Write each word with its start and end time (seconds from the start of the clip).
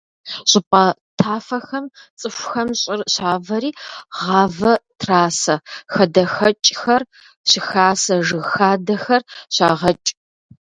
ЩӀыпӀэ 0.49 0.83
тафэхэм 1.19 1.85
цӀыхухэм 2.19 2.69
щӀыр 2.79 3.01
щавэри 3.13 3.71
гъавэ 4.15 4.73
трасэ, 4.99 5.55
хадэхэкӀхэр 5.93 7.01
щыхасэ, 7.49 8.15
жыг 8.27 8.45
хадэхэр 8.51 9.21
щагъэкӀ. 9.55 10.09